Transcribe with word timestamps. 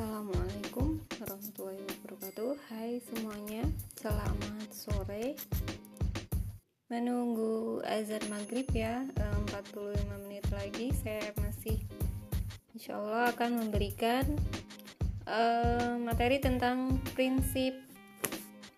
Assalamualaikum 0.00 0.96
warahmatullahi 1.20 1.84
wabarakatuh. 1.84 2.50
Hai 2.72 3.04
semuanya, 3.04 3.68
selamat 4.00 4.68
sore. 4.72 5.36
Menunggu 6.88 7.84
azan 7.84 8.24
maghrib 8.32 8.64
ya 8.72 9.04
45 9.52 9.60
eh, 9.92 10.00
menit 10.24 10.44
lagi. 10.56 10.88
Saya 10.96 11.28
masih 11.44 11.84
Insya 12.72 12.96
Allah 12.96 13.28
akan 13.36 13.60
memberikan 13.60 14.24
uh, 15.28 16.00
Materi 16.00 16.40
tentang 16.40 16.96
prinsip 17.12 17.76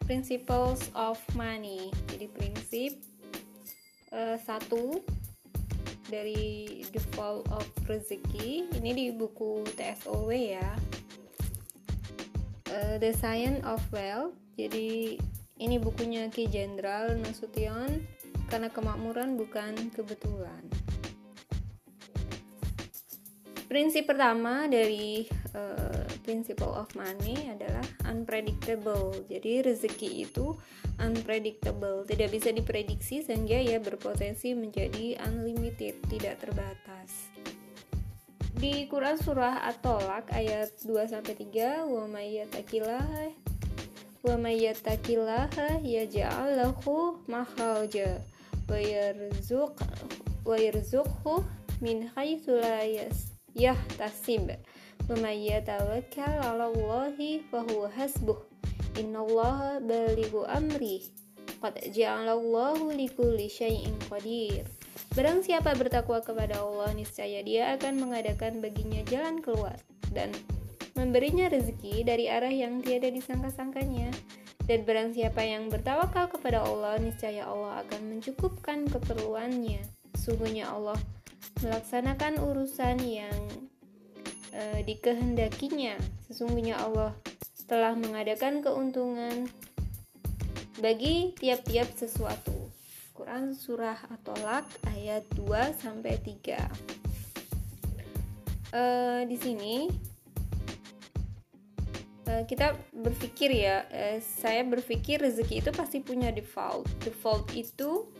Principles 0.03 0.91
of 0.99 1.23
money. 1.39 1.95
Jadi 2.11 2.27
prinsip 2.35 2.99
uh, 4.11 4.35
Satu 4.43 4.99
dari 6.11 6.83
The 6.91 6.99
Fall 7.15 7.47
of 7.55 7.71
Rezeki. 7.87 8.75
Ini 8.75 8.91
di 8.91 9.07
buku 9.15 9.63
TSOW 9.79 10.35
ya 10.35 10.67
uh, 12.73 12.97
The 12.97 13.13
Science 13.13 13.61
of 13.69 13.85
Wealth 13.93 14.43
jadi 14.53 15.17
ini 15.63 15.77
bukunya 15.81 16.29
Ki 16.29 16.49
Jenderal 16.51 17.17
Nasution. 17.17 18.05
Karena 18.53 18.69
kemakmuran 18.69 19.41
bukan 19.41 19.73
kebetulan. 19.97 20.69
Prinsip 23.65 24.05
pertama 24.05 24.69
dari 24.69 25.25
uh, 25.57 26.05
principle 26.21 26.77
of 26.77 26.93
money 26.93 27.49
adalah 27.49 27.81
unpredictable. 28.05 29.17
Jadi 29.25 29.65
rezeki 29.65 30.29
itu 30.29 30.53
unpredictable, 31.01 32.05
tidak 32.05 32.37
bisa 32.37 32.53
diprediksi 32.53 33.25
sehingga 33.25 33.57
ia 33.57 33.81
berpotensi 33.81 34.53
menjadi 34.53 35.17
unlimited, 35.25 35.97
tidak 36.13 36.45
terbatas. 36.45 37.33
Di 38.53 38.85
Quran 38.87 39.17
surah 39.17 39.65
At-Tolak 39.65 40.29
ayat 40.33 40.77
2 40.85 41.09
sampai 41.09 41.35
3, 41.35 41.89
wa 41.89 42.05
may 42.05 42.37
yattaqillaha 42.37 43.33
wa 44.23 44.39
may 44.39 44.55
yattaqillaha 44.63 45.83
yaj'al 45.83 46.55
lahu 46.55 47.19
makhraja 47.27 48.23
wa 48.71 48.79
yarzuq 48.79 49.75
wa 50.47 50.55
yarzuqhu 50.55 51.43
min 51.83 52.07
haitsu 52.15 52.55
la 52.61 52.87
yahtasib. 53.57 54.55
Wa 55.11 55.19
may 55.19 55.51
yatawakkal 55.51 56.39
'ala 56.39 56.71
Allahi 56.71 57.43
fa 57.51 57.67
huwa 57.67 57.91
hasbuh. 57.91 58.39
Innallaha 58.95 59.83
balighu 59.83 60.47
amri 60.47 61.11
Qad 61.63 61.79
ja'alallahu 61.95 62.91
likulli 62.91 63.47
syai'in 63.47 63.95
qadir. 64.11 64.67
Barang 65.15 65.47
siapa 65.47 65.79
bertakwa 65.79 66.19
kepada 66.19 66.59
Allah 66.59 66.91
niscaya 66.91 67.39
dia 67.47 67.79
akan 67.79 68.03
mengadakan 68.03 68.59
baginya 68.59 69.07
jalan 69.07 69.39
keluar 69.39 69.79
dan 70.11 70.35
memberinya 70.99 71.47
rezeki 71.47 72.03
dari 72.03 72.27
arah 72.27 72.51
yang 72.51 72.83
tiada 72.83 73.07
disangka-sangkanya. 73.15 74.11
Dan 74.67 74.83
barang 74.83 75.15
siapa 75.15 75.43
yang 75.43 75.71
bertawakal 75.71 76.31
kepada 76.35 76.67
Allah 76.67 76.99
niscaya 76.99 77.47
Allah 77.47 77.87
akan 77.87 78.19
mencukupkan 78.19 78.91
keperluannya. 78.91 79.83
Sungguhnya 80.19 80.67
Allah 80.67 80.99
melaksanakan 81.63 82.43
urusan 82.43 82.99
yang 83.07 83.39
uh, 84.55 84.81
dikehendakinya. 84.83 85.95
Sesungguhnya 86.27 86.79
Allah 86.79 87.15
telah 87.71 87.95
mengadakan 87.95 88.63
keuntungan 88.63 89.47
bagi 90.83 91.31
tiap-tiap 91.39 91.95
sesuatu. 91.95 92.51
Quran 93.15 93.55
surah 93.55 94.03
At-Tolak 94.11 94.67
ayat 94.91 95.23
2 95.39 95.79
sampai 95.79 96.19
3. 96.19 96.59
Uh, 98.73 99.23
di 99.31 99.37
sini 99.39 99.87
uh, 102.27 102.43
kita 102.51 102.75
berpikir 102.91 103.55
ya, 103.55 103.87
uh, 103.87 104.19
saya 104.19 104.67
berpikir 104.67 105.23
rezeki 105.23 105.63
itu 105.63 105.71
pasti 105.71 106.03
punya 106.03 106.35
default. 106.35 106.91
Default 107.07 107.55
itu 107.55 108.11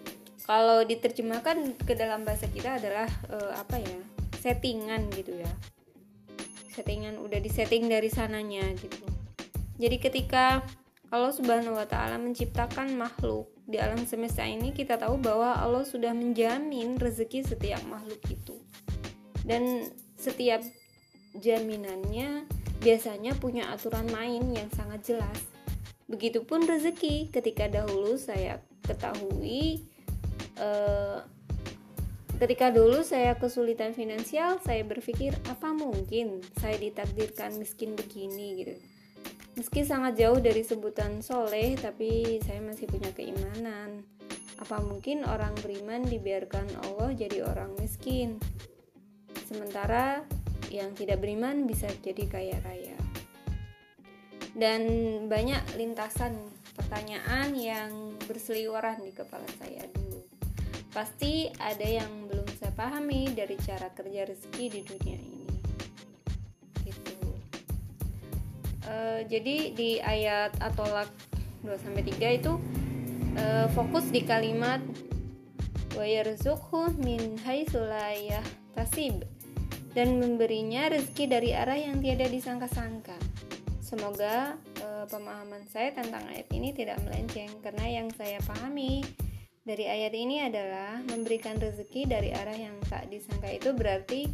kalau 0.47 0.87
diterjemahkan 0.87 1.83
ke 1.83 1.99
dalam 1.99 2.23
bahasa 2.23 2.47
kita 2.47 2.79
adalah 2.79 3.11
uh, 3.27 3.59
apa 3.59 3.83
ya? 3.83 3.99
settingan 4.39 5.11
gitu 5.19 5.35
ya. 5.35 5.51
Settingan 6.71 7.19
udah 7.19 7.43
disetting 7.43 7.91
dari 7.91 8.07
sananya 8.07 8.71
gitu. 8.79 9.03
Jadi 9.83 9.97
ketika 9.99 10.63
Allah 11.13 11.29
Subhanahu 11.29 11.77
wa 11.77 11.85
taala 11.85 12.17
menciptakan 12.17 12.97
makhluk 12.97 13.53
di 13.69 13.77
alam 13.77 14.01
semesta 14.09 14.49
ini 14.49 14.73
kita 14.73 14.97
tahu 14.97 15.21
bahwa 15.21 15.61
Allah 15.61 15.85
sudah 15.85 16.17
menjamin 16.17 16.97
rezeki 16.97 17.45
setiap 17.45 17.85
makhluk 17.85 18.17
itu. 18.33 18.57
Dan 19.45 19.93
setiap 20.17 20.65
jaminannya 21.37 22.49
biasanya 22.81 23.37
punya 23.37 23.69
aturan 23.69 24.09
main 24.09 24.41
yang 24.57 24.73
sangat 24.73 25.05
jelas. 25.05 25.37
Begitupun 26.09 26.65
rezeki 26.65 27.29
ketika 27.29 27.69
dahulu 27.69 28.17
saya 28.17 28.65
ketahui 28.81 29.85
eh, 30.57 31.19
ketika 32.41 32.73
dulu 32.73 33.05
saya 33.05 33.37
kesulitan 33.37 33.93
finansial, 33.93 34.65
saya 34.65 34.81
berpikir 34.81 35.37
apa 35.45 35.77
mungkin 35.77 36.41
saya 36.57 36.81
ditakdirkan 36.81 37.61
miskin 37.61 37.93
begini 38.01 38.65
gitu 38.65 38.92
Meski 39.53 39.85
sangat 39.85 40.17
jauh 40.17 40.41
dari 40.41 40.65
sebutan 40.65 41.21
soleh, 41.21 41.77
tapi 41.77 42.41
saya 42.41 42.65
masih 42.65 42.89
punya 42.89 43.13
keimanan. 43.13 44.01
Apa 44.57 44.81
mungkin 44.81 45.29
orang 45.29 45.53
beriman 45.61 46.09
dibiarkan 46.09 46.65
Allah 46.89 47.13
jadi 47.13 47.45
orang 47.45 47.77
miskin? 47.77 48.41
Sementara 49.45 50.25
yang 50.73 50.97
tidak 50.97 51.21
beriman 51.21 51.69
bisa 51.69 51.85
jadi 52.01 52.25
kaya 52.25 52.57
raya. 52.65 52.97
Dan 54.57 54.83
banyak 55.29 55.77
lintasan 55.77 56.33
pertanyaan 56.73 57.53
yang 57.53 58.17
berseliweran 58.25 59.05
di 59.05 59.13
kepala 59.13 59.45
saya 59.61 59.85
dulu. 59.93 60.25
Pasti 60.93 61.49
ada 61.61 61.85
yang 61.85 62.29
belum 62.29 62.49
saya 62.57 62.73
pahami 62.73 63.33
dari 63.37 63.57
cara 63.61 63.93
kerja 63.93 64.29
rezeki 64.29 64.65
di 64.69 64.81
dunia 64.85 65.17
ini. 65.21 65.32
Uh, 68.93 69.21
jadi 69.25 69.73
di 69.73 69.97
ayat 70.05 70.53
atolak 70.61 71.09
2 71.65 71.73
sampai 71.81 72.05
3 72.05 72.39
itu 72.45 72.53
uh, 73.41 73.67
fokus 73.73 74.13
di 74.13 74.21
kalimat 74.29 74.85
wa 75.97 76.05
yarzuqhu 76.05 76.97
min 77.01 77.41
haitsu 77.45 77.81
tasib 78.73 79.25
dan 79.93 80.17
memberinya 80.17 80.89
rezeki 80.89 81.25
dari 81.29 81.51
arah 81.53 81.77
yang 81.77 82.01
tiada 82.01 82.25
disangka-sangka. 82.25 83.17
Semoga 83.85 84.57
uh, 84.81 85.05
pemahaman 85.05 85.69
saya 85.69 85.93
tentang 85.93 86.25
ayat 86.33 86.49
ini 86.49 86.73
tidak 86.73 86.97
melenceng 87.05 87.53
karena 87.61 88.01
yang 88.01 88.09
saya 88.17 88.41
pahami 88.41 89.05
dari 89.69 89.85
ayat 89.85 90.17
ini 90.17 90.49
adalah 90.49 90.97
memberikan 91.05 91.61
rezeki 91.61 92.09
dari 92.09 92.33
arah 92.33 92.57
yang 92.57 92.75
tak 92.89 93.13
disangka 93.13 93.53
itu 93.53 93.77
berarti 93.77 94.33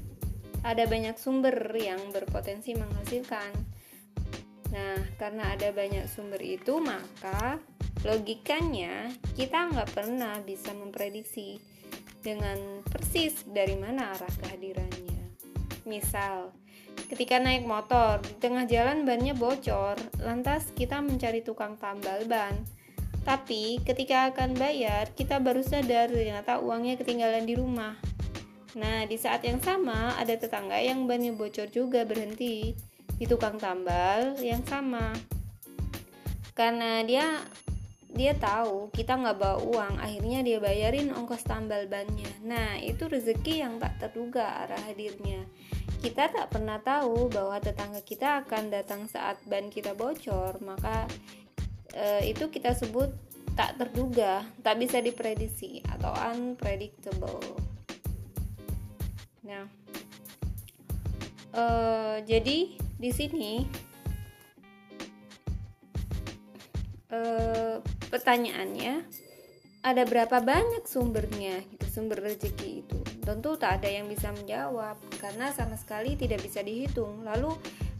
ada 0.62 0.86
banyak 0.86 1.18
sumber 1.18 1.58
yang 1.74 1.98
berpotensi 2.14 2.78
menghasilkan 2.78 3.50
Nah, 4.68 5.00
karena 5.16 5.56
ada 5.56 5.72
banyak 5.72 6.04
sumber 6.08 6.40
itu, 6.44 6.76
maka 6.80 7.56
logikanya 8.04 9.08
kita 9.34 9.72
nggak 9.72 9.90
pernah 9.96 10.38
bisa 10.44 10.70
memprediksi 10.76 11.58
dengan 12.20 12.84
persis 12.84 13.46
dari 13.48 13.74
mana 13.80 14.12
arah 14.12 14.34
kehadirannya. 14.44 15.24
Misal, 15.88 16.52
ketika 17.08 17.40
naik 17.40 17.64
motor, 17.64 18.20
di 18.20 18.36
tengah 18.36 18.68
jalan 18.68 19.08
bannya 19.08 19.32
bocor, 19.32 19.96
lantas 20.20 20.68
kita 20.76 21.00
mencari 21.00 21.40
tukang 21.40 21.80
tambal 21.80 22.28
ban. 22.28 22.52
Tapi 23.24 23.80
ketika 23.84 24.32
akan 24.32 24.56
bayar, 24.56 25.12
kita 25.12 25.40
baru 25.40 25.60
sadar 25.60 26.12
ternyata 26.12 26.60
uangnya 26.60 26.96
ketinggalan 27.00 27.44
di 27.44 27.56
rumah. 27.56 27.96
Nah, 28.76 29.08
di 29.08 29.16
saat 29.16 29.44
yang 29.48 29.60
sama 29.64 30.16
ada 30.20 30.36
tetangga 30.36 30.76
yang 30.76 31.08
bannya 31.08 31.32
bocor 31.32 31.72
juga 31.72 32.04
berhenti 32.04 32.76
di 33.18 33.26
tukang 33.26 33.58
tambal 33.58 34.38
yang 34.38 34.62
sama. 34.62 35.10
Karena 36.54 37.02
dia 37.02 37.42
dia 38.08 38.32
tahu 38.34 38.88
kita 38.90 39.20
nggak 39.20 39.36
bawa 39.36 39.58
uang 39.62 39.94
akhirnya 40.00 40.40
dia 40.40 40.58
bayarin 40.58 41.12
ongkos 41.12 41.44
tambal 41.44 41.84
bannya. 41.86 42.30
Nah 42.42 42.80
itu 42.80 43.04
rezeki 43.04 43.62
yang 43.62 43.76
tak 43.76 44.00
terduga 44.00 44.64
arah 44.64 44.80
hadirnya. 44.88 45.44
Kita 46.00 46.30
tak 46.30 46.50
pernah 46.54 46.80
tahu 46.80 47.28
bahwa 47.28 47.58
tetangga 47.60 48.00
kita 48.00 48.46
akan 48.46 48.72
datang 48.72 49.06
saat 49.10 49.38
ban 49.44 49.68
kita 49.68 49.92
bocor 49.92 50.56
maka 50.62 51.04
e, 51.92 52.32
itu 52.32 52.48
kita 52.48 52.72
sebut 52.72 53.12
tak 53.58 53.76
terduga 53.76 54.46
tak 54.62 54.78
bisa 54.80 55.02
diprediksi 55.04 55.84
atau 55.84 56.10
unpredictable. 56.32 57.42
Nah 59.44 59.68
e, 61.52 61.64
jadi 62.24 62.87
di 62.98 63.10
sini 63.14 63.64
uh, 67.14 67.78
pertanyaannya 68.10 69.06
ada 69.86 70.02
berapa 70.04 70.42
banyak 70.42 70.84
sumbernya 70.84 71.62
gitu 71.70 71.86
sumber 71.88 72.18
rezeki 72.20 72.82
itu 72.82 72.98
tentu 73.22 73.54
tak 73.54 73.80
ada 73.80 73.88
yang 73.88 74.10
bisa 74.10 74.34
menjawab 74.34 74.98
karena 75.22 75.54
sama 75.54 75.78
sekali 75.78 76.18
tidak 76.18 76.42
bisa 76.42 76.60
dihitung 76.60 77.22
lalu 77.22 77.54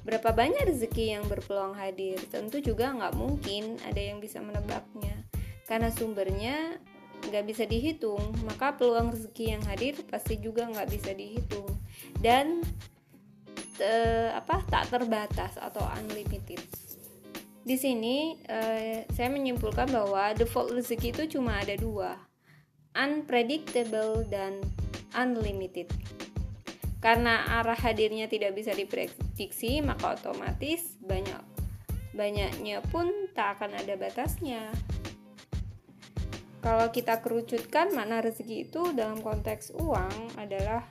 Berapa 0.09 0.33
banyak 0.33 0.65
rezeki 0.73 1.21
yang 1.21 1.29
berpeluang 1.29 1.77
hadir? 1.77 2.17
Tentu 2.33 2.65
juga 2.65 2.97
nggak 2.97 3.13
mungkin 3.13 3.77
ada 3.85 4.01
yang 4.01 4.25
bisa 4.25 4.41
menebaknya, 4.41 5.21
karena 5.69 5.93
sumbernya 5.93 6.81
nggak 7.29 7.45
bisa 7.45 7.69
dihitung. 7.69 8.33
Maka 8.49 8.73
peluang 8.73 9.13
rezeki 9.13 9.53
yang 9.53 9.63
hadir 9.69 10.01
pasti 10.09 10.41
juga 10.41 10.65
nggak 10.65 10.89
bisa 10.89 11.13
dihitung 11.13 11.69
dan 12.25 12.65
te, 13.79 13.95
apa 14.35 14.61
tak 14.67 14.91
terbatas 14.91 15.55
atau 15.57 15.87
unlimited. 15.97 16.59
Di 17.63 17.77
sini 17.79 18.35
eh, 18.49 19.07
saya 19.15 19.29
menyimpulkan 19.31 19.89
bahwa 19.95 20.35
default 20.35 20.75
rezeki 20.75 21.15
itu 21.15 21.39
cuma 21.39 21.63
ada 21.63 21.79
dua, 21.79 22.19
unpredictable 22.99 24.27
dan 24.27 24.59
unlimited. 25.15 25.87
Karena 26.99 27.63
arah 27.63 27.79
hadirnya 27.79 28.27
tidak 28.27 28.59
bisa 28.59 28.75
diprediksi, 28.75 29.79
maka 29.79 30.19
otomatis 30.19 30.99
banyak 30.99 31.39
banyaknya 32.11 32.83
pun 32.91 33.31
tak 33.39 33.61
akan 33.61 33.79
ada 33.79 33.95
batasnya. 33.95 34.75
Kalau 36.59 36.91
kita 36.91 37.23
kerucutkan 37.23 37.95
mana 37.95 38.19
rezeki 38.19 38.67
itu 38.67 38.91
dalam 38.91 39.23
konteks 39.23 39.71
uang 39.79 40.35
adalah 40.35 40.83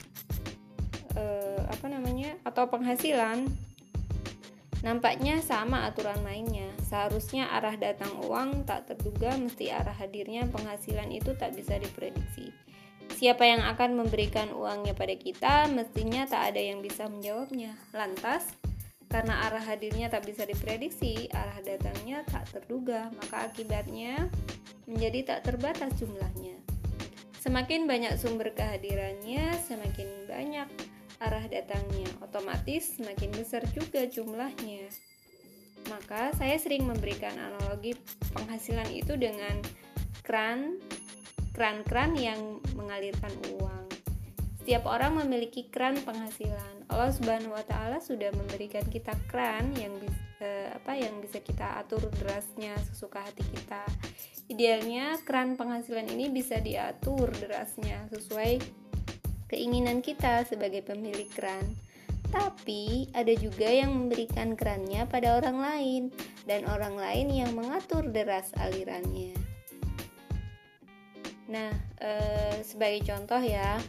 eh, 1.18 1.62
apa 1.66 1.90
namanya 1.90 2.38
atau 2.46 2.70
penghasilan 2.70 3.50
Nampaknya 4.86 5.42
sama 5.42 5.90
aturan 5.90 6.22
mainnya. 6.22 6.70
Seharusnya 6.86 7.50
arah 7.50 7.74
datang 7.74 8.14
uang 8.22 8.62
tak 8.70 8.86
terduga 8.86 9.34
mesti 9.34 9.74
arah 9.74 9.92
hadirnya 9.92 10.46
penghasilan 10.54 11.10
itu 11.10 11.34
tak 11.34 11.58
bisa 11.58 11.82
diprediksi. 11.82 12.54
Siapa 13.18 13.42
yang 13.50 13.66
akan 13.66 13.98
memberikan 13.98 14.54
uangnya 14.54 14.94
pada 14.94 15.18
kita, 15.18 15.66
mestinya 15.74 16.30
tak 16.30 16.54
ada 16.54 16.62
yang 16.62 16.86
bisa 16.86 17.10
menjawabnya. 17.10 17.74
Lantas, 17.90 18.54
karena 19.10 19.50
arah 19.50 19.64
hadirnya 19.66 20.14
tak 20.14 20.30
bisa 20.30 20.46
diprediksi, 20.46 21.26
arah 21.34 21.58
datangnya 21.66 22.22
tak 22.30 22.46
terduga, 22.54 23.10
maka 23.18 23.50
akibatnya 23.50 24.30
menjadi 24.86 25.34
tak 25.34 25.50
terbatas 25.50 25.90
jumlahnya. 25.98 26.62
Semakin 27.42 27.90
banyak 27.90 28.20
sumber 28.22 28.54
kehadirannya, 28.54 29.56
banyak 29.66 29.77
arah 31.18 31.46
datangnya, 31.50 32.06
otomatis 32.22 32.98
semakin 32.98 33.34
besar 33.34 33.66
juga 33.74 34.06
jumlahnya. 34.06 34.90
Maka 35.88 36.36
saya 36.36 36.60
sering 36.60 36.86
memberikan 36.86 37.34
analogi 37.38 37.96
penghasilan 38.36 38.92
itu 38.92 39.16
dengan 39.16 39.62
kran 40.22 40.78
kran-kran 41.56 42.14
yang 42.14 42.62
mengalirkan 42.78 43.34
uang. 43.58 43.88
Setiap 44.62 44.86
orang 44.86 45.18
memiliki 45.24 45.72
kran 45.72 45.98
penghasilan. 46.04 46.86
Allah 46.92 47.10
Subhanahu 47.10 47.56
wa 47.56 47.64
taala 47.66 47.98
sudah 48.04 48.30
memberikan 48.36 48.84
kita 48.86 49.16
kran 49.32 49.74
yang 49.80 49.96
bisa 49.98 50.28
eh, 50.42 50.70
apa 50.70 50.94
yang 50.94 51.18
bisa 51.18 51.42
kita 51.42 51.82
atur 51.82 52.04
derasnya 52.22 52.78
sesuka 52.92 53.26
hati 53.26 53.42
kita. 53.48 53.84
Idealnya 54.48 55.20
kran 55.28 55.60
penghasilan 55.60 56.08
ini 56.08 56.32
bisa 56.32 56.62
diatur 56.62 57.32
derasnya 57.36 58.08
sesuai 58.14 58.86
keinginan 59.48 60.04
kita 60.04 60.44
sebagai 60.48 60.84
pemilik 60.84 61.28
kran. 61.32 61.76
Tapi 62.28 63.08
ada 63.16 63.32
juga 63.40 63.72
yang 63.72 63.96
memberikan 63.96 64.60
kerannya 64.60 65.08
pada 65.08 65.40
orang 65.40 65.58
lain 65.64 66.04
dan 66.44 66.68
orang 66.68 67.00
lain 67.00 67.32
yang 67.32 67.56
mengatur 67.56 68.04
deras 68.12 68.52
alirannya. 68.60 69.32
Nah, 71.48 71.72
e, 72.04 72.12
sebagai 72.68 73.08
contoh 73.08 73.40
ya, 73.40 73.80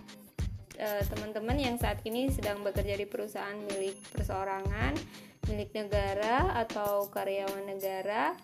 eh, 0.78 1.02
teman-teman 1.10 1.58
yang 1.58 1.76
saat 1.76 1.98
ini 2.06 2.30
sedang 2.30 2.62
bekerja 2.62 2.94
di 2.94 3.06
perusahaan 3.10 3.58
milik 3.58 3.98
perseorangan, 4.14 4.94
milik 5.50 5.74
negara 5.74 6.54
atau 6.54 7.10
karyawan 7.10 7.66
negara, 7.66 8.38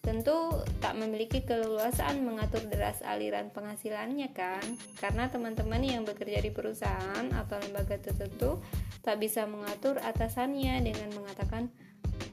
tentu 0.00 0.64
tak 0.80 0.96
memiliki 0.96 1.44
keleluasaan 1.44 2.24
mengatur 2.24 2.64
deras 2.68 3.04
aliran 3.04 3.52
penghasilannya 3.52 4.32
kan? 4.32 4.64
Karena 4.96 5.28
teman-teman 5.28 5.84
yang 5.84 6.08
bekerja 6.08 6.40
di 6.40 6.48
perusahaan 6.48 7.26
atau 7.36 7.60
lembaga 7.60 8.00
tertentu 8.00 8.64
tak 9.04 9.20
bisa 9.20 9.44
mengatur 9.44 10.00
atasannya 10.00 10.80
dengan 10.80 11.12
mengatakan, 11.12 11.68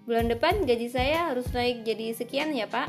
"Bulan 0.07 0.31
depan 0.31 0.63
gaji 0.63 0.87
saya 0.87 1.31
harus 1.31 1.51
naik 1.51 1.83
jadi 1.83 2.15
sekian 2.15 2.55
ya, 2.55 2.71
Pak." 2.71 2.87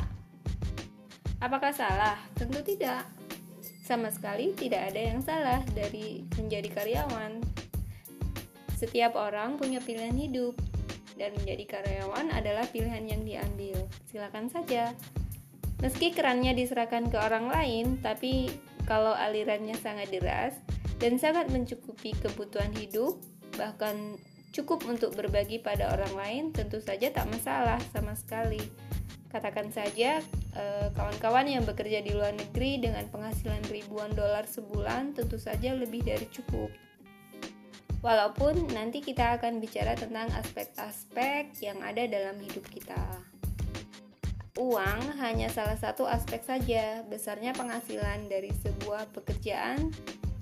Apakah 1.38 1.70
salah? 1.74 2.18
Tentu 2.34 2.62
tidak. 2.62 3.06
Sama 3.82 4.10
sekali 4.10 4.54
tidak 4.54 4.94
ada 4.94 5.00
yang 5.00 5.22
salah 5.22 5.62
dari 5.74 6.26
menjadi 6.38 6.68
karyawan. 6.70 7.40
Setiap 8.78 9.18
orang 9.18 9.58
punya 9.58 9.82
pilihan 9.82 10.14
hidup 10.14 10.67
dan 11.18 11.34
menjadi 11.34 11.78
karyawan 11.78 12.30
adalah 12.30 12.64
pilihan 12.70 13.04
yang 13.04 13.22
diambil. 13.26 13.76
Silakan 14.06 14.46
saja. 14.48 14.94
Meski 15.78 16.10
kerannya 16.10 16.54
diserahkan 16.54 17.06
ke 17.10 17.18
orang 17.18 17.50
lain, 17.50 17.98
tapi 18.02 18.50
kalau 18.88 19.14
alirannya 19.14 19.76
sangat 19.78 20.10
deras 20.10 20.54
dan 20.98 21.20
sangat 21.20 21.50
mencukupi 21.54 22.14
kebutuhan 22.18 22.74
hidup, 22.74 23.18
bahkan 23.54 24.18
cukup 24.50 24.82
untuk 24.90 25.14
berbagi 25.14 25.62
pada 25.62 25.94
orang 25.94 26.14
lain, 26.18 26.44
tentu 26.50 26.82
saja 26.82 27.12
tak 27.14 27.30
masalah 27.30 27.78
sama 27.94 28.18
sekali. 28.18 28.58
Katakan 29.28 29.70
saja 29.70 30.24
eh, 30.56 30.88
kawan-kawan 30.96 31.46
yang 31.46 31.62
bekerja 31.62 32.00
di 32.00 32.16
luar 32.16 32.32
negeri 32.34 32.80
dengan 32.82 33.06
penghasilan 33.12 33.60
ribuan 33.68 34.10
dolar 34.16 34.48
sebulan 34.48 35.14
tentu 35.14 35.36
saja 35.36 35.76
lebih 35.76 36.02
dari 36.02 36.26
cukup. 36.32 36.87
Walaupun 37.98 38.70
nanti 38.70 39.02
kita 39.02 39.40
akan 39.42 39.58
bicara 39.58 39.98
tentang 39.98 40.30
aspek-aspek 40.38 41.50
yang 41.58 41.82
ada 41.82 42.06
dalam 42.06 42.38
hidup 42.38 42.62
kita. 42.70 42.98
Uang 44.58 45.18
hanya 45.22 45.50
salah 45.50 45.78
satu 45.78 46.06
aspek 46.06 46.42
saja 46.42 47.02
besarnya 47.06 47.54
penghasilan 47.54 48.26
dari 48.26 48.50
sebuah 48.62 49.10
pekerjaan 49.14 49.94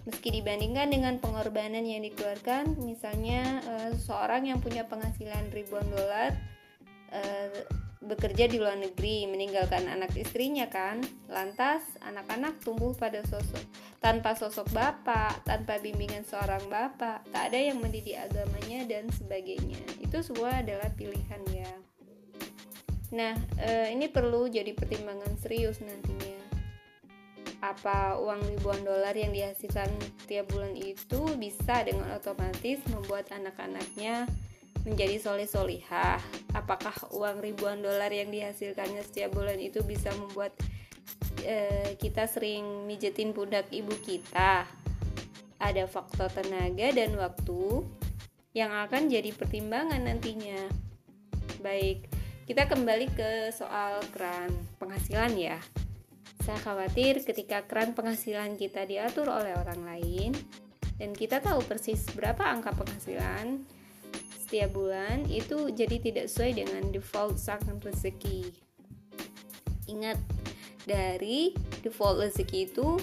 meski 0.06 0.40
dibandingkan 0.40 0.88
dengan 0.88 1.14
pengorbanan 1.18 1.82
yang 1.82 2.06
dikeluarkan 2.06 2.78
misalnya 2.78 3.60
uh, 3.66 3.92
seorang 3.98 4.46
yang 4.46 4.62
punya 4.62 4.86
penghasilan 4.86 5.50
ribuan 5.50 5.84
dolar 5.90 6.30
uh, 7.10 7.60
bekerja 8.06 8.46
di 8.46 8.62
luar 8.62 8.78
negeri, 8.78 9.26
meninggalkan 9.26 9.90
anak 9.90 10.14
istrinya 10.14 10.70
kan. 10.70 11.02
Lantas 11.26 11.82
anak-anak 12.00 12.62
tumbuh 12.62 12.94
pada 12.94 13.20
sosok 13.26 13.62
tanpa 13.98 14.38
sosok 14.38 14.70
bapak, 14.70 15.42
tanpa 15.42 15.82
bimbingan 15.82 16.22
seorang 16.22 16.62
bapak, 16.70 17.26
tak 17.34 17.42
ada 17.50 17.58
yang 17.58 17.82
mendidik 17.82 18.14
agamanya 18.14 18.86
dan 18.86 19.10
sebagainya. 19.10 19.82
Itu 19.98 20.22
semua 20.22 20.62
adalah 20.62 20.94
pilihan 20.94 21.42
ya. 21.50 21.72
Nah, 23.14 23.34
e, 23.58 23.90
ini 23.94 24.06
perlu 24.06 24.46
jadi 24.46 24.70
pertimbangan 24.78 25.34
serius 25.42 25.82
nantinya. 25.82 26.38
Apa 27.66 28.20
uang 28.22 28.46
ribuan 28.46 28.86
dolar 28.86 29.16
yang 29.16 29.34
dihasilkan 29.34 29.90
tiap 30.30 30.54
bulan 30.54 30.78
itu 30.78 31.34
bisa 31.34 31.82
dengan 31.82 32.14
otomatis 32.14 32.78
membuat 32.92 33.26
anak-anaknya 33.34 34.30
menjadi 34.86 35.18
soleh 35.18 35.50
solihah 35.50 36.22
apakah 36.54 36.94
uang 37.10 37.42
ribuan 37.42 37.82
dolar 37.82 38.08
yang 38.08 38.30
dihasilkannya 38.30 39.02
setiap 39.02 39.34
bulan 39.34 39.58
itu 39.58 39.82
bisa 39.82 40.14
membuat 40.14 40.54
e, 41.42 41.92
kita 41.98 42.30
sering 42.30 42.86
mijetin 42.86 43.34
pundak 43.34 43.66
ibu 43.74 43.92
kita? 44.06 44.64
Ada 45.58 45.90
faktor 45.90 46.30
tenaga 46.30 46.94
dan 46.94 47.18
waktu 47.18 47.82
yang 48.54 48.70
akan 48.70 49.10
jadi 49.10 49.34
pertimbangan 49.34 50.06
nantinya. 50.06 50.70
Baik 51.60 52.06
kita 52.46 52.70
kembali 52.70 53.10
ke 53.10 53.50
soal 53.50 53.98
keran 54.14 54.54
penghasilan 54.78 55.34
ya. 55.34 55.58
Saya 56.46 56.62
khawatir 56.62 57.26
ketika 57.26 57.66
keran 57.66 57.90
penghasilan 57.90 58.54
kita 58.54 58.86
diatur 58.86 59.26
oleh 59.34 59.50
orang 59.58 59.82
lain 59.82 60.30
dan 60.94 61.10
kita 61.10 61.42
tahu 61.42 61.58
persis 61.66 62.06
berapa 62.14 62.38
angka 62.38 62.70
penghasilan 62.70 63.66
setiap 64.46 64.78
bulan 64.78 65.26
itu 65.26 65.74
jadi 65.74 65.98
tidak 65.98 66.30
sesuai 66.30 66.62
dengan 66.62 66.94
default 66.94 67.34
sang 67.34 67.58
rezeki. 67.82 68.46
Ingat, 69.90 70.22
dari 70.86 71.50
default 71.82 72.22
rezeki 72.22 72.70
itu 72.70 72.94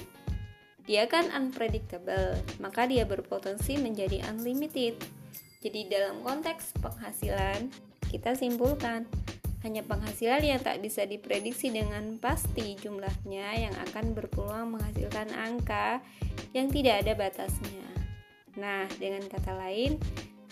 dia 0.88 1.04
kan 1.12 1.28
unpredictable, 1.36 2.40
maka 2.64 2.88
dia 2.88 3.04
berpotensi 3.04 3.76
menjadi 3.76 4.24
unlimited. 4.32 4.96
Jadi 5.60 5.92
dalam 5.92 6.24
konteks 6.24 6.80
penghasilan, 6.80 7.68
kita 8.08 8.36
simpulkan 8.36 9.04
hanya 9.64 9.80
penghasilan 9.84 10.44
yang 10.44 10.60
tak 10.60 10.84
bisa 10.84 11.08
diprediksi 11.08 11.72
dengan 11.72 12.20
pasti 12.20 12.76
jumlahnya 12.76 13.68
yang 13.68 13.76
akan 13.92 14.12
berpeluang 14.12 14.76
menghasilkan 14.76 15.32
angka 15.32 16.04
yang 16.52 16.68
tidak 16.68 17.04
ada 17.04 17.16
batasnya. 17.16 17.88
Nah, 18.60 18.86
dengan 19.00 19.24
kata 19.32 19.56
lain, 19.56 19.96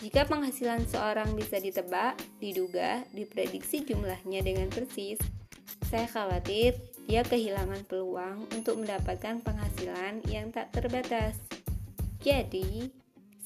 jika 0.02 0.26
penghasilan 0.26 0.82
seorang 0.90 1.30
bisa 1.38 1.62
ditebak, 1.62 2.18
diduga, 2.42 3.06
diprediksi 3.14 3.86
jumlahnya 3.86 4.42
dengan 4.42 4.66
persis, 4.66 5.22
saya 5.86 6.10
khawatir 6.10 6.74
dia 7.06 7.22
kehilangan 7.22 7.86
peluang 7.86 8.50
untuk 8.50 8.82
mendapatkan 8.82 9.38
penghasilan 9.46 10.26
yang 10.26 10.50
tak 10.50 10.74
terbatas. 10.74 11.38
Jadi, 12.18 12.90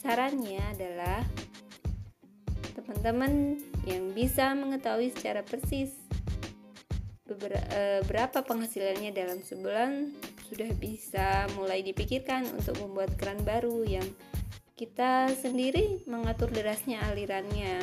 sarannya 0.01 0.65
adalah 0.73 1.29
teman-teman 2.73 3.61
yang 3.85 4.17
bisa 4.17 4.57
mengetahui 4.57 5.13
secara 5.13 5.45
persis 5.45 5.93
eh, 7.29 8.01
berapa 8.09 8.41
penghasilannya 8.41 9.13
dalam 9.13 9.45
sebulan 9.45 10.17
sudah 10.49 10.71
bisa 10.81 11.45
mulai 11.53 11.85
dipikirkan 11.85 12.49
untuk 12.49 12.81
membuat 12.81 13.13
keran 13.21 13.45
baru 13.45 13.85
yang 13.85 14.07
kita 14.77 15.33
sendiri 15.33 16.05
mengatur 16.05 16.53
derasnya 16.53 17.01
alirannya. 17.09 17.81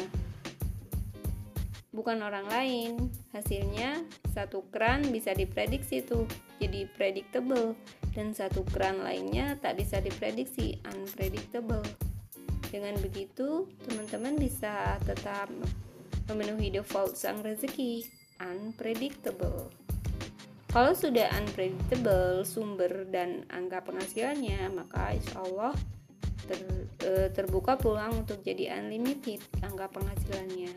Bukan 1.90 2.22
orang 2.22 2.46
lain 2.46 3.10
hasilnya 3.34 4.06
satu 4.30 4.70
keran 4.70 5.10
bisa 5.10 5.34
diprediksi 5.34 6.06
tuh 6.06 6.30
jadi 6.62 6.86
predictable. 6.94 7.74
Dan 8.14 8.38
satu 8.38 8.62
keran 8.70 9.02
lainnya 9.02 9.58
tak 9.58 9.82
bisa 9.82 9.98
diprediksi 9.98 10.78
unpredictable. 10.86 11.82
Dengan 12.70 12.94
begitu 13.02 13.66
teman-teman 13.90 14.38
bisa 14.38 15.02
tetap 15.02 15.50
memenuhi 16.30 16.70
default 16.78 17.18
sang 17.18 17.42
rezeki 17.42 18.06
unpredictable. 18.38 19.74
Kalau 20.70 20.94
sudah 20.94 21.30
unpredictable 21.42 22.46
sumber 22.46 23.10
dan 23.10 23.50
angka 23.50 23.82
penghasilannya, 23.82 24.74
maka 24.74 25.14
insya 25.14 25.42
Allah 25.42 25.74
ter, 26.48 26.60
e, 27.04 27.12
terbuka 27.32 27.80
peluang 27.80 28.26
untuk 28.26 28.44
jadi 28.44 28.80
unlimited 28.80 29.40
angka 29.64 29.90
penghasilannya. 29.92 30.74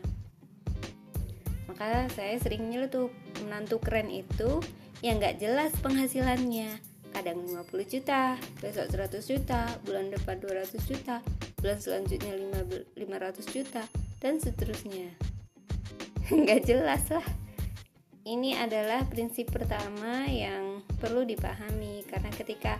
Maka 1.67 2.09
saya 2.15 2.35
sering 2.39 2.71
nyeletuk 2.71 3.11
menantu 3.45 3.77
keren 3.83 4.09
itu 4.09 4.63
yang 5.05 5.21
nggak 5.21 5.37
jelas 5.37 5.71
penghasilannya. 5.83 6.79
Kadang 7.13 7.43
50 7.43 7.85
juta, 7.87 8.37
besok 8.61 8.93
100 8.93 9.23
juta, 9.25 9.65
bulan 9.87 10.13
depan 10.13 10.37
200 10.37 10.77
juta, 10.85 11.23
bulan 11.61 11.77
selanjutnya 11.81 12.33
500 12.93 13.55
juta, 13.55 13.83
dan 14.21 14.37
seterusnya. 14.37 15.13
nggak 16.43 16.67
jelas 16.67 17.07
lah 17.09 17.25
ini 18.27 18.59
adalah 18.59 19.07
prinsip 19.07 19.47
pertama 19.55 20.27
yang 20.27 20.83
perlu 20.99 21.23
dipahami 21.23 22.03
karena 22.11 22.27
ketika 22.35 22.75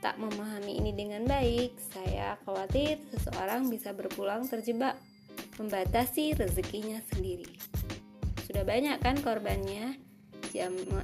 tak 0.00 0.16
memahami 0.16 0.80
ini 0.80 0.96
dengan 0.96 1.28
baik, 1.28 1.76
saya 1.92 2.40
khawatir 2.48 2.96
seseorang 3.12 3.68
bisa 3.68 3.92
berpulang 3.92 4.48
terjebak 4.48 4.96
membatasi 5.60 6.32
rezekinya 6.40 7.04
sendiri. 7.12 7.44
Sudah 8.48 8.64
banyak 8.64 8.96
kan 9.04 9.20
korbannya? 9.20 10.00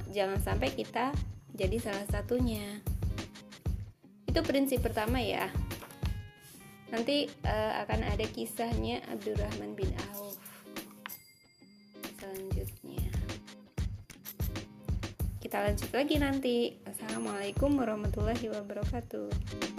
Jangan 0.09 0.41
sampai 0.41 0.73
kita 0.73 1.13
jadi 1.53 1.77
salah 1.77 2.09
satunya. 2.09 2.81
Itu 4.25 4.41
prinsip 4.41 4.81
pertama 4.81 5.21
ya. 5.21 5.47
Nanti 6.89 7.29
uh, 7.45 7.85
akan 7.85 8.01
ada 8.17 8.25
kisahnya 8.25 9.05
Abdurrahman 9.13 9.77
bin 9.77 9.93
Auf. 10.09 10.16
Kita 15.57 15.73
lanjut 15.73 15.89
lagi 15.89 16.15
nanti. 16.21 16.55
Assalamualaikum 16.85 17.81
warahmatullahi 17.81 18.45
wabarakatuh. 18.45 19.76